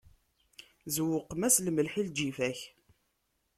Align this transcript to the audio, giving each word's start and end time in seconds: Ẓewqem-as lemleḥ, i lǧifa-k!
Ẓewqem-as 0.95 1.55
lemleḥ, 1.65 1.93
i 1.95 2.01
lǧifa-k! 2.07 2.59